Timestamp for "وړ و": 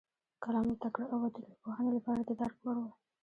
2.61-2.85